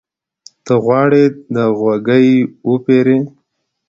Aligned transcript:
ته 0.65 0.73
غواړې 0.83 1.23
د 1.53 1.55
غوږيکې 1.79 2.47
وپېرې؟ 2.69 3.17